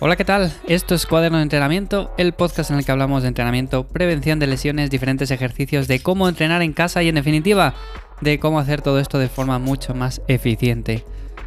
[0.00, 0.52] Hola, ¿qué tal?
[0.66, 4.48] Esto es Cuaderno de Entrenamiento, el podcast en el que hablamos de entrenamiento, prevención de
[4.48, 7.74] lesiones, diferentes ejercicios, de cómo entrenar en casa y en definitiva
[8.20, 11.04] de cómo hacer todo esto de forma mucho más eficiente.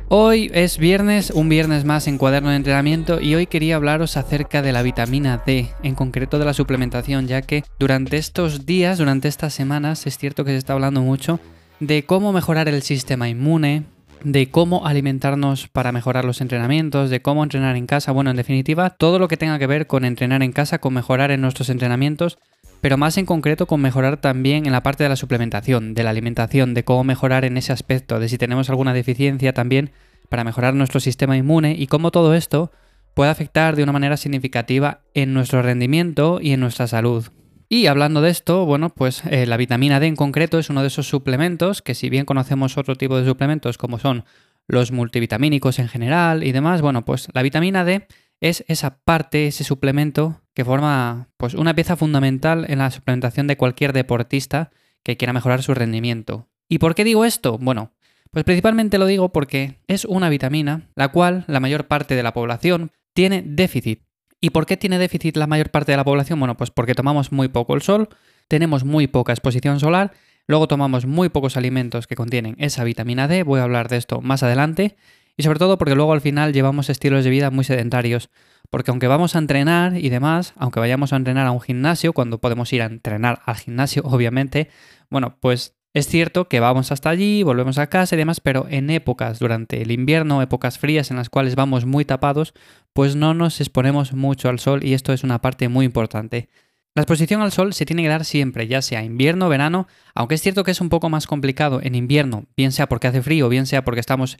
[0.07, 4.61] Hoy es viernes, un viernes más en cuaderno de entrenamiento y hoy quería hablaros acerca
[4.61, 9.27] de la vitamina D, en concreto de la suplementación, ya que durante estos días, durante
[9.27, 11.39] estas semanas, es cierto que se está hablando mucho
[11.79, 13.83] de cómo mejorar el sistema inmune,
[14.23, 18.89] de cómo alimentarnos para mejorar los entrenamientos, de cómo entrenar en casa, bueno, en definitiva,
[18.89, 22.37] todo lo que tenga que ver con entrenar en casa, con mejorar en nuestros entrenamientos,
[22.81, 26.11] pero más en concreto con mejorar también en la parte de la suplementación, de la
[26.11, 29.91] alimentación, de cómo mejorar en ese aspecto, de si tenemos alguna deficiencia también
[30.29, 32.71] para mejorar nuestro sistema inmune y cómo todo esto
[33.13, 37.25] puede afectar de una manera significativa en nuestro rendimiento y en nuestra salud.
[37.67, 40.87] Y hablando de esto, bueno, pues eh, la vitamina D en concreto es uno de
[40.87, 44.25] esos suplementos que si bien conocemos otro tipo de suplementos como son
[44.67, 48.07] los multivitamínicos en general y demás, bueno, pues la vitamina D
[48.39, 53.57] es esa parte, ese suplemento que forma pues, una pieza fundamental en la suplementación de
[53.57, 54.71] cualquier deportista
[55.03, 56.47] que quiera mejorar su rendimiento.
[56.67, 57.57] ¿Y por qué digo esto?
[57.59, 57.93] Bueno,
[58.31, 62.33] pues principalmente lo digo porque es una vitamina la cual la mayor parte de la
[62.33, 64.03] población tiene déficit.
[64.41, 66.39] ¿Y por qué tiene déficit la mayor parte de la población?
[66.39, 68.09] Bueno, pues porque tomamos muy poco el sol,
[68.47, 70.13] tenemos muy poca exposición solar,
[70.47, 74.21] luego tomamos muy pocos alimentos que contienen esa vitamina D, voy a hablar de esto
[74.21, 74.97] más adelante,
[75.37, 78.29] y sobre todo porque luego al final llevamos estilos de vida muy sedentarios.
[78.69, 82.39] Porque aunque vamos a entrenar y demás, aunque vayamos a entrenar a un gimnasio, cuando
[82.39, 84.69] podemos ir a entrenar al gimnasio, obviamente,
[85.09, 88.89] bueno, pues es cierto que vamos hasta allí, volvemos a casa y demás, pero en
[88.89, 92.53] épocas durante el invierno, épocas frías en las cuales vamos muy tapados,
[92.91, 96.49] pues no nos exponemos mucho al sol y esto es una parte muy importante.
[96.95, 100.41] La exposición al sol se tiene que dar siempre, ya sea invierno, verano, aunque es
[100.41, 103.65] cierto que es un poco más complicado en invierno, bien sea porque hace frío, bien
[103.65, 104.37] sea porque estamos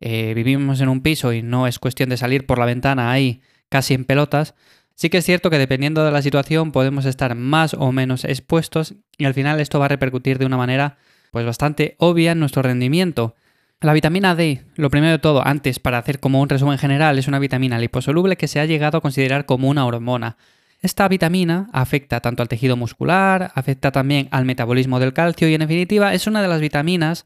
[0.00, 3.40] eh, vivimos en un piso y no es cuestión de salir por la ventana ahí
[3.70, 4.54] casi en pelotas,
[4.98, 8.96] sí que es cierto que dependiendo de la situación podemos estar más o menos expuestos
[9.16, 10.98] y al final esto va a repercutir de una manera
[11.30, 13.36] pues bastante obvia en nuestro rendimiento.
[13.80, 17.28] La vitamina D, lo primero de todo, antes para hacer como un resumen general, es
[17.28, 20.36] una vitamina liposoluble que se ha llegado a considerar como una hormona.
[20.80, 25.60] Esta vitamina afecta tanto al tejido muscular, afecta también al metabolismo del calcio y en
[25.60, 27.24] definitiva es una de las vitaminas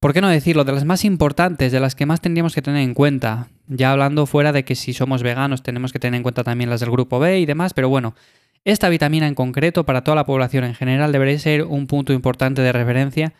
[0.00, 0.64] ¿por qué no decirlo?
[0.64, 3.48] De las más importantes, de las que más tendríamos que tener en cuenta.
[3.68, 6.80] Ya hablando fuera de que si somos veganos tenemos que tener en cuenta también las
[6.80, 8.14] del grupo B y demás, pero bueno,
[8.64, 12.62] esta vitamina en concreto para toda la población en general debería ser un punto importante
[12.62, 13.32] de referencia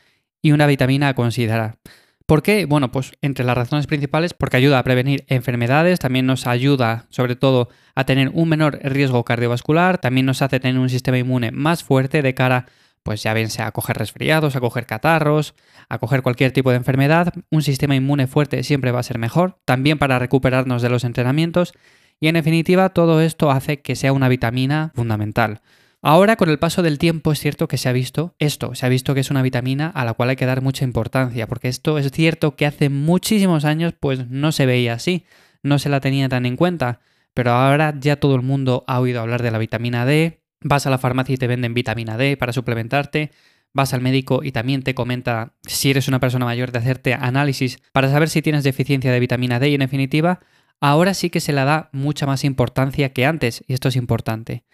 [0.42, 1.78] y una vitamina a considerar.
[2.26, 2.64] ¿Por qué?
[2.66, 7.36] Bueno, pues entre las razones principales, porque ayuda a prevenir enfermedades, también nos ayuda sobre
[7.36, 11.84] todo a tener un menor riesgo cardiovascular, también nos hace tener un sistema inmune más
[11.84, 12.66] fuerte de cara a
[13.06, 15.54] pues ya bien a coger resfriados, a coger catarros,
[15.88, 19.60] a coger cualquier tipo de enfermedad, un sistema inmune fuerte siempre va a ser mejor,
[19.64, 21.72] también para recuperarnos de los entrenamientos
[22.18, 25.60] y en definitiva todo esto hace que sea una vitamina fundamental.
[26.02, 28.88] Ahora con el paso del tiempo es cierto que se ha visto esto, se ha
[28.88, 31.98] visto que es una vitamina a la cual hay que dar mucha importancia, porque esto
[31.98, 35.26] es cierto que hace muchísimos años pues no se veía así,
[35.62, 36.98] no se la tenía tan en cuenta,
[37.34, 40.90] pero ahora ya todo el mundo ha oído hablar de la vitamina D, Vas a
[40.90, 43.30] la farmacia y te venden vitamina D para suplementarte.
[43.72, 47.78] Vas al médico y también te comenta, si eres una persona mayor, de hacerte análisis
[47.92, 50.40] para saber si tienes deficiencia de vitamina D y en definitiva,
[50.80, 54.64] ahora sí que se le da mucha más importancia que antes y esto es importante.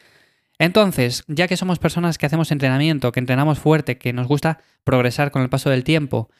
[0.59, 5.32] Entonces, ya que somos personas que hacemos entrenamiento, que entrenamos fuerte, que nos gusta progresar
[5.32, 6.31] con el paso del tiempo,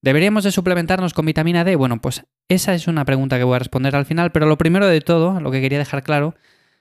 [0.00, 1.76] ¿deberíamos de suplementarnos con vitamina D?
[1.76, 4.86] Bueno, pues esa es una pregunta que voy a responder al final, pero lo primero
[4.86, 6.34] de todo, lo que quería dejar claro,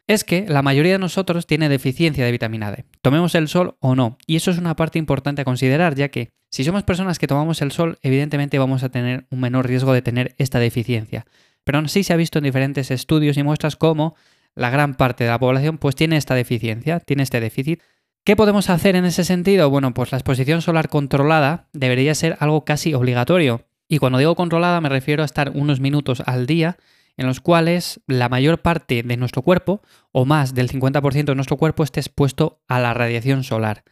[0.07, 2.85] es que la mayoría de nosotros tiene deficiencia de vitamina D.
[3.01, 4.17] Tomemos el sol o no.
[4.27, 7.61] Y eso es una parte importante a considerar, ya que si somos personas que tomamos
[7.61, 11.25] el sol, evidentemente vamos a tener un menor riesgo de tener esta deficiencia.
[11.63, 14.15] Pero aún así se ha visto en diferentes estudios y muestras cómo
[14.53, 17.81] la gran parte de la población pues tiene esta deficiencia, tiene este déficit.
[18.23, 19.69] ¿Qué podemos hacer en ese sentido?
[19.69, 23.65] Bueno, pues la exposición solar controlada debería ser algo casi obligatorio.
[23.87, 26.77] Y cuando digo controlada me refiero a estar unos minutos al día
[27.17, 29.81] en los cuales la mayor parte de nuestro cuerpo,
[30.11, 33.83] o más del 50% de nuestro cuerpo, esté expuesto a la radiación solar.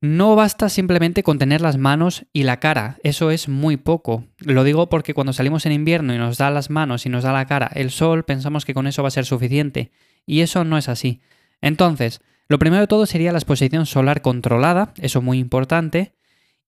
[0.00, 4.26] No basta simplemente con tener las manos y la cara, eso es muy poco.
[4.38, 7.32] Lo digo porque cuando salimos en invierno y nos da las manos y nos da
[7.32, 9.90] la cara el sol, pensamos que con eso va a ser suficiente,
[10.24, 11.20] y eso no es así.
[11.60, 16.14] Entonces, lo primero de todo sería la exposición solar controlada, eso muy importante,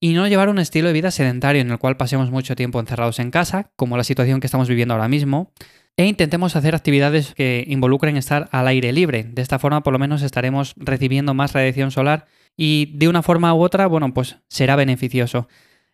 [0.01, 3.19] y no llevar un estilo de vida sedentario en el cual pasemos mucho tiempo encerrados
[3.19, 5.53] en casa, como la situación que estamos viviendo ahora mismo,
[5.97, 9.25] e intentemos hacer actividades que involucren estar al aire libre.
[9.25, 12.27] De esta forma por lo menos estaremos recibiendo más radiación solar
[12.57, 15.47] y de una forma u otra, bueno, pues será beneficioso.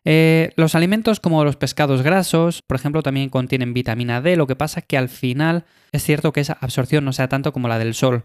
[0.04, 4.54] Eh, los alimentos como los pescados grasos, por ejemplo, también contienen vitamina D, lo que
[4.54, 7.94] pasa que al final es cierto que esa absorción no sea tanto como la del
[7.94, 8.24] sol.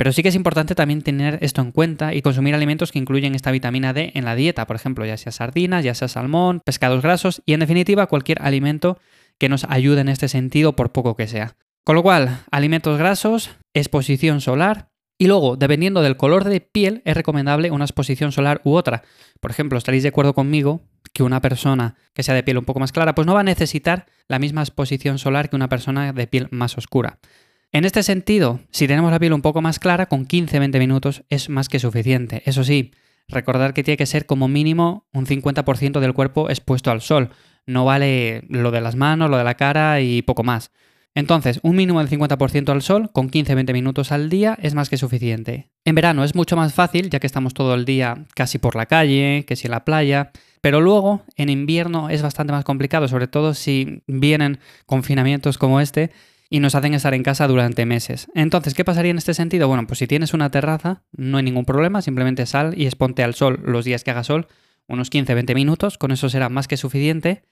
[0.00, 3.34] Pero sí que es importante también tener esto en cuenta y consumir alimentos que incluyen
[3.34, 7.02] esta vitamina D en la dieta, por ejemplo, ya sea sardinas, ya sea salmón, pescados
[7.02, 8.98] grasos y en definitiva cualquier alimento
[9.36, 11.54] que nos ayude en este sentido por poco que sea.
[11.84, 14.88] Con lo cual, alimentos grasos, exposición solar
[15.18, 19.02] y luego, dependiendo del color de piel, es recomendable una exposición solar u otra.
[19.38, 20.80] Por ejemplo, estaréis de acuerdo conmigo
[21.12, 23.42] que una persona que sea de piel un poco más clara, pues no va a
[23.44, 27.18] necesitar la misma exposición solar que una persona de piel más oscura.
[27.72, 31.48] En este sentido, si tenemos la piel un poco más clara, con 15-20 minutos es
[31.48, 32.42] más que suficiente.
[32.44, 32.90] Eso sí,
[33.28, 37.30] recordar que tiene que ser como mínimo un 50% del cuerpo expuesto al sol.
[37.66, 40.72] No vale lo de las manos, lo de la cara y poco más.
[41.14, 44.96] Entonces, un mínimo del 50% al sol con 15-20 minutos al día es más que
[44.96, 45.70] suficiente.
[45.84, 48.86] En verano es mucho más fácil, ya que estamos todo el día casi por la
[48.86, 53.28] calle, que si en la playa, pero luego en invierno es bastante más complicado, sobre
[53.28, 56.10] todo si vienen confinamientos como este
[56.50, 58.28] y nos hacen estar en casa durante meses.
[58.34, 59.68] Entonces, ¿qué pasaría en este sentido?
[59.68, 63.34] Bueno, pues si tienes una terraza, no hay ningún problema, simplemente sal y exponte al
[63.34, 64.48] sol los días que haga sol,
[64.88, 67.44] unos 15-20 minutos, con eso será más que suficiente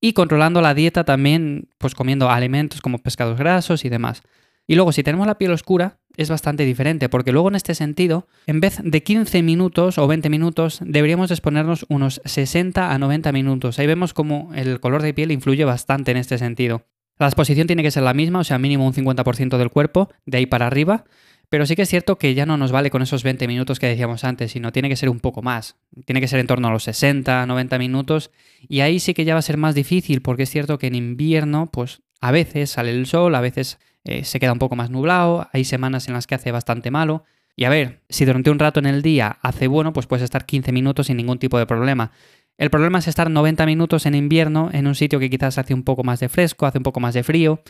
[0.00, 4.22] y controlando la dieta también, pues comiendo alimentos como pescados grasos y demás.
[4.66, 8.28] Y luego, si tenemos la piel oscura, es bastante diferente, porque luego en este sentido,
[8.46, 13.78] en vez de 15 minutos o 20 minutos, deberíamos exponernos unos 60 a 90 minutos.
[13.78, 16.86] Ahí vemos cómo el color de piel influye bastante en este sentido.
[17.18, 20.38] La exposición tiene que ser la misma, o sea, mínimo un 50% del cuerpo, de
[20.38, 21.04] ahí para arriba,
[21.48, 23.86] pero sí que es cierto que ya no nos vale con esos 20 minutos que
[23.86, 25.76] decíamos antes, sino tiene que ser un poco más.
[26.04, 28.30] Tiene que ser en torno a los 60, 90 minutos.
[28.68, 30.96] Y ahí sí que ya va a ser más difícil, porque es cierto que en
[30.96, 34.90] invierno, pues a veces sale el sol, a veces eh, se queda un poco más
[34.90, 37.24] nublado, hay semanas en las que hace bastante malo.
[37.56, 40.46] Y a ver, si durante un rato en el día hace bueno, pues puedes estar
[40.46, 42.10] 15 minutos sin ningún tipo de problema.
[42.56, 45.82] El problema es estar 90 minutos en invierno en un sitio que quizás hace un
[45.82, 47.60] poco más de fresco, hace un poco más de frío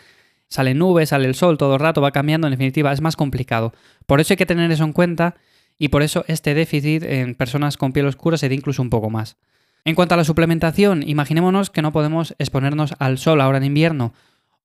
[0.48, 3.72] salen nubes, sale el sol todo el rato, va cambiando, en definitiva es más complicado.
[4.06, 5.34] Por eso hay que tener eso en cuenta
[5.78, 9.10] y por eso este déficit en personas con piel oscura se da incluso un poco
[9.10, 9.36] más.
[9.84, 14.14] En cuanto a la suplementación, imaginémonos que no podemos exponernos al sol ahora en invierno,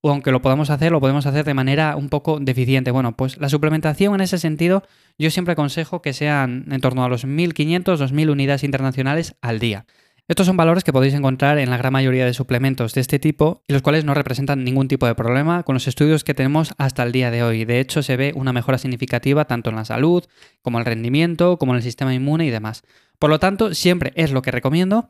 [0.02, 2.92] o aunque lo podamos hacer, lo podemos hacer de manera un poco deficiente.
[2.92, 4.84] Bueno, pues la suplementación en ese sentido,
[5.18, 9.86] yo siempre aconsejo que sean en torno a los 1.500, 2.000 unidades internacionales al día.
[10.30, 13.64] Estos son valores que podéis encontrar en la gran mayoría de suplementos de este tipo
[13.68, 17.02] y los cuales no representan ningún tipo de problema con los estudios que tenemos hasta
[17.02, 17.66] el día de hoy.
[17.66, 20.24] De hecho, se ve una mejora significativa tanto en la salud,
[20.62, 22.84] como el rendimiento, como en el sistema inmune y demás.
[23.18, 25.10] Por lo tanto, siempre es lo que recomiendo.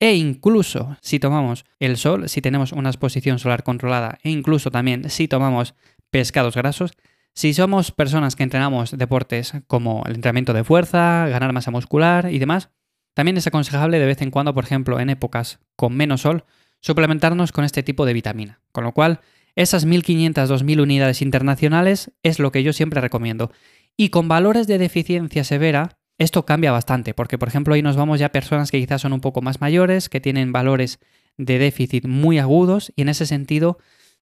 [0.00, 5.10] E incluso si tomamos el sol, si tenemos una exposición solar controlada, e incluso también
[5.10, 5.74] si tomamos
[6.08, 6.92] pescados grasos,
[7.34, 12.38] si somos personas que entrenamos deportes como el entrenamiento de fuerza, ganar masa muscular y
[12.38, 12.70] demás,
[13.14, 16.44] también es aconsejable de vez en cuando, por ejemplo, en épocas con menos sol,
[16.80, 18.60] suplementarnos con este tipo de vitamina.
[18.72, 19.20] Con lo cual,
[19.56, 23.52] esas 1500-2000 unidades internacionales es lo que yo siempre recomiendo.
[23.96, 28.20] Y con valores de deficiencia severa, esto cambia bastante, porque por ejemplo ahí nos vamos
[28.20, 30.98] ya a personas que quizás son un poco más mayores, que tienen valores
[31.36, 33.78] de déficit muy agudos y en ese sentido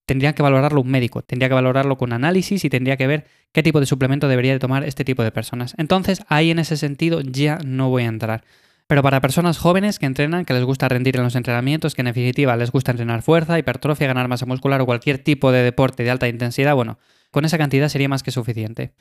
[0.06, 3.62] tendría que valorarlo un médico, tendría que valorarlo con análisis y tendría que ver qué
[3.62, 5.74] tipo de suplemento debería de tomar este tipo de personas.
[5.78, 8.44] Entonces ahí en ese sentido ya no voy a entrar.
[8.92, 12.08] Pero para personas jóvenes que entrenan, que les gusta rendir en los entrenamientos, que en
[12.08, 16.10] definitiva les gusta entrenar fuerza, hipertrofia, ganar masa muscular o cualquier tipo de deporte de
[16.10, 16.98] alta intensidad, bueno,
[17.30, 18.92] con esa cantidad sería más que suficiente.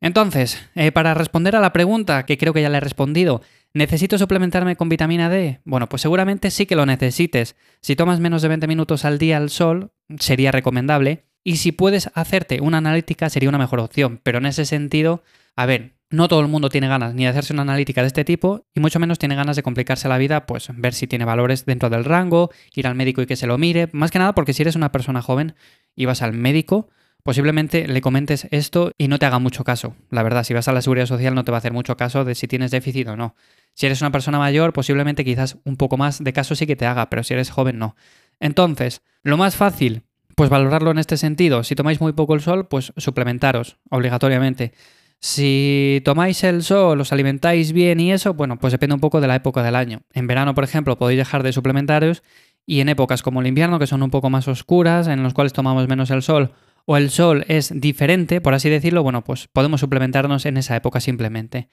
[0.00, 3.42] Entonces, eh, para responder a la pregunta, que creo que ya le he respondido,
[3.74, 5.60] ¿necesito suplementarme con vitamina D?
[5.66, 7.54] Bueno, pues seguramente sí que lo necesites.
[7.82, 11.26] Si tomas menos de 20 minutos al día al sol, sería recomendable.
[11.44, 14.20] Y si puedes hacerte una analítica, sería una mejor opción.
[14.22, 15.22] Pero en ese sentido,
[15.54, 18.24] a ver, no todo el mundo tiene ganas ni de hacerse una analítica de este
[18.24, 21.66] tipo y mucho menos tiene ganas de complicarse la vida, pues ver si tiene valores
[21.66, 23.88] dentro del rango, ir al médico y que se lo mire.
[23.92, 25.54] Más que nada porque si eres una persona joven
[25.94, 26.88] y vas al médico,
[27.22, 29.96] posiblemente le comentes esto y no te haga mucho caso.
[30.10, 32.24] La verdad, si vas a la seguridad social no te va a hacer mucho caso
[32.24, 33.34] de si tienes déficit o no.
[33.74, 36.86] Si eres una persona mayor, posiblemente quizás un poco más de caso sí que te
[36.86, 37.96] haga, pero si eres joven no.
[38.40, 41.64] Entonces, lo más fácil, pues valorarlo en este sentido.
[41.64, 44.72] Si tomáis muy poco el sol, pues suplementaros obligatoriamente.
[45.20, 49.26] Si tomáis el sol, os alimentáis bien y eso, bueno, pues depende un poco de
[49.26, 50.02] la época del año.
[50.12, 52.22] En verano, por ejemplo, podéis dejar de suplementaros
[52.64, 55.52] y en épocas como el invierno, que son un poco más oscuras, en los cuales
[55.52, 56.52] tomamos menos el sol,
[56.84, 61.00] o el sol es diferente, por así decirlo, bueno, pues podemos suplementarnos en esa época
[61.00, 61.68] simplemente.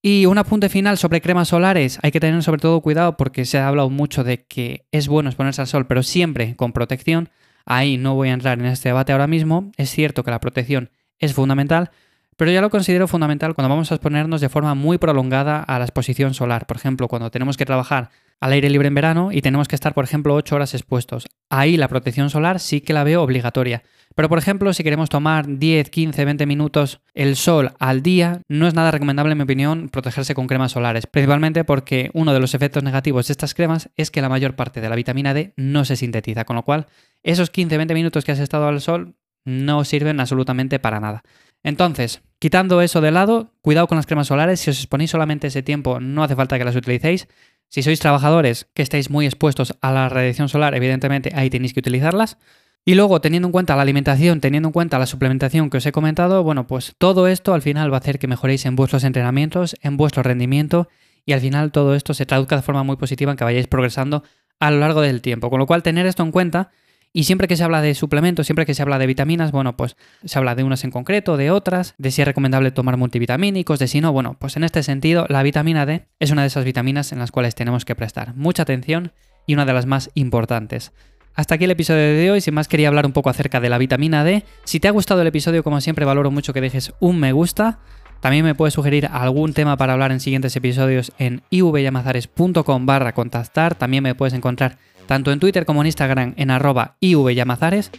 [0.00, 1.98] Y un apunte final sobre cremas solares.
[2.02, 5.30] Hay que tener sobre todo cuidado porque se ha hablado mucho de que es bueno
[5.30, 7.30] exponerse al sol, pero siempre con protección.
[7.64, 9.72] Ahí no voy a entrar en este debate ahora mismo.
[9.78, 11.90] Es cierto que la protección es fundamental,
[12.36, 15.84] pero ya lo considero fundamental cuando vamos a exponernos de forma muy prolongada a la
[15.84, 16.66] exposición solar.
[16.66, 18.10] Por ejemplo, cuando tenemos que trabajar
[18.40, 21.26] al aire libre en verano y tenemos que estar, por ejemplo, 8 horas expuestos.
[21.48, 23.82] Ahí la protección solar sí que la veo obligatoria.
[24.14, 28.68] Pero, por ejemplo, si queremos tomar 10, 15, 20 minutos el sol al día, no
[28.68, 31.06] es nada recomendable, en mi opinión, protegerse con cremas solares.
[31.06, 34.80] Principalmente porque uno de los efectos negativos de estas cremas es que la mayor parte
[34.80, 36.44] de la vitamina D no se sintetiza.
[36.44, 36.86] Con lo cual,
[37.22, 41.22] esos 15, 20 minutos que has estado al sol no sirven absolutamente para nada.
[41.62, 44.60] Entonces, quitando eso de lado, cuidado con las cremas solares.
[44.60, 47.26] Si os exponéis solamente ese tiempo, no hace falta que las utilicéis.
[47.68, 51.80] Si sois trabajadores que estáis muy expuestos a la radiación solar, evidentemente ahí tenéis que
[51.80, 52.36] utilizarlas.
[52.84, 55.92] Y luego, teniendo en cuenta la alimentación, teniendo en cuenta la suplementación que os he
[55.92, 59.74] comentado, bueno, pues todo esto al final va a hacer que mejoréis en vuestros entrenamientos,
[59.80, 60.88] en vuestro rendimiento
[61.24, 64.22] y al final todo esto se traduzca de forma muy positiva en que vayáis progresando
[64.60, 65.48] a lo largo del tiempo.
[65.48, 66.70] Con lo cual, tener esto en cuenta
[67.16, 69.96] y siempre que se habla de suplementos, siempre que se habla de vitaminas, bueno, pues
[70.24, 73.86] se habla de unas en concreto, de otras, de si es recomendable tomar multivitamínicos, de
[73.86, 77.12] si no, bueno, pues en este sentido la vitamina D es una de esas vitaminas
[77.12, 79.12] en las cuales tenemos que prestar mucha atención
[79.46, 80.92] y una de las más importantes.
[81.36, 83.78] Hasta aquí el episodio de hoy, sin más quería hablar un poco acerca de la
[83.78, 84.44] vitamina D.
[84.64, 87.78] Si te ha gustado el episodio, como siempre, valoro mucho que dejes un me gusta.
[88.20, 93.74] También me puedes sugerir algún tema para hablar en siguientes episodios en ivyamazares.com barra contactar.
[93.74, 97.90] También me puedes encontrar tanto en Twitter como en Instagram en arroba ivyamazares.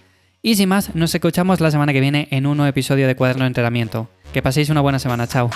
[0.41, 3.45] Y sin más, nos escuchamos la semana que viene en un nuevo episodio de Cuaderno
[3.45, 4.07] de Entrenamiento.
[4.31, 5.49] Que paséis una buena semana, chao.